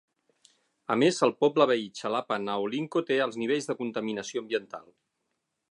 [0.95, 4.89] A més, el poble veí Xalapa Naolinco té alts nivells de contaminació ambiental.